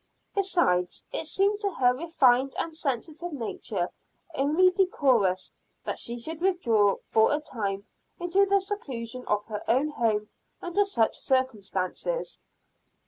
Besides, 0.33 1.05
it 1.11 1.27
seemed 1.27 1.59
to 1.59 1.69
her 1.75 1.93
refined 1.93 2.55
and 2.57 2.75
sensitive 2.75 3.31
nature 3.33 3.91
only 4.33 4.71
decorous 4.71 5.53
that 5.83 5.99
she 5.99 6.17
should 6.17 6.41
withdraw 6.41 6.95
for 7.05 7.31
a 7.31 7.39
time 7.39 7.85
into 8.19 8.47
the 8.47 8.61
seclusion 8.61 9.23
of 9.27 9.45
her 9.45 9.63
own 9.69 9.89
home 9.89 10.29
under 10.59 10.83
such 10.83 11.19
circumstances. 11.19 12.39